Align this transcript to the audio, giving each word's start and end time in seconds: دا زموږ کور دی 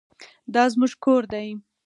دا 0.53 0.63
زموږ 0.73 0.93
کور 1.03 1.23
دی 1.31 1.47